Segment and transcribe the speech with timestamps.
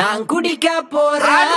[0.00, 1.54] நான் குடிக்க போறேன்.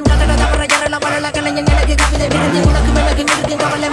[0.00, 3.88] கரிகாலன் கதட தவற ஜரல வளல கலைஞன் எனக்கு கவிதை விருந்து உனக்கு எனக்கு இருக்கு கவலை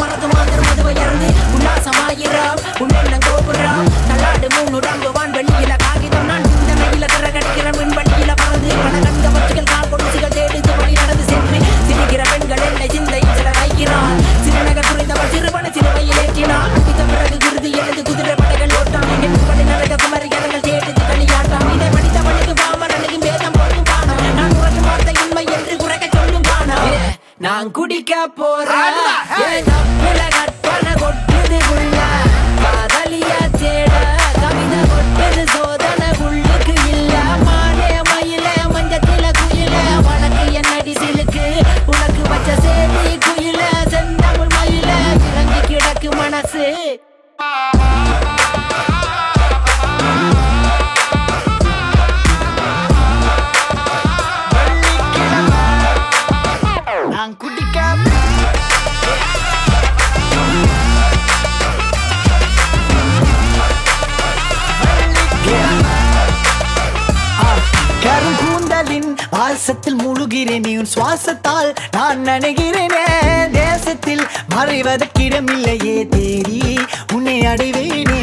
[27.58, 28.98] நான் குடிக்க போறேன்.
[29.44, 31.96] ஏன் தப்புல கற்பனை கொட்டுது உள்ள
[32.62, 33.30] காதலிய
[33.60, 33.94] தேட
[34.42, 37.14] கவிதை கொட்டுது சோதனை உள்ளுக்கு இல்ல.
[37.46, 39.74] மானே மயில மஞ்சத்தில குயில.
[40.12, 41.46] உனக்கு என்னடி சிலுக்கு?
[41.86, 43.60] உனக்கு வச்ச சேதி குயில.
[43.94, 44.90] செந்தமிழ் மயில
[45.28, 46.66] இறங்கி கிடக்கு மனசு.
[69.66, 73.04] கருங்கூந்தலின் முழுகிறேன் நீ உன் சுவாசத்தால் நான் நினைகிறேனே.
[73.52, 76.78] தேசத்தில் மறைவதற்கிடமில்லையே தேடி
[77.12, 78.22] உன்னை அடைவேனே.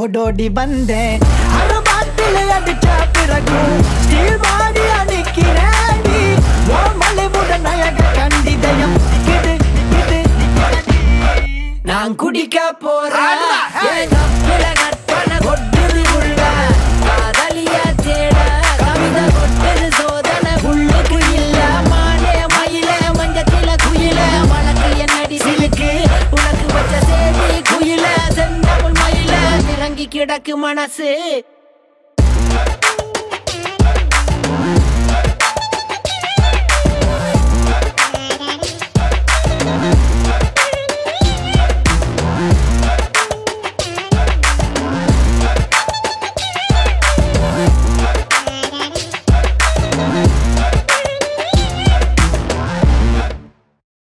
[0.00, 1.22] ஓடோடி வந்தேன்.
[1.60, 3.58] அறபாட்டில் அடிச்ச பிறகு
[4.02, 5.98] ஸ்டீல் வாடி அடிக்கிறேன்
[7.00, 8.96] மலைவுடன் அழக கண்டிதயம்.
[9.10, 9.54] நிக்குது
[11.90, 13.44] நான் குடிக்க போறேன்.
[14.82, 16.39] கற்பனை கொட்டுது உள்ள
[30.12, 31.10] கிடக்கு மனசு